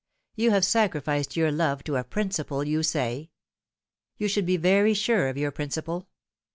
[0.35, 3.29] You have sacrificed your love to a principle, you say.
[4.17, 6.07] You should be very sure of your principle.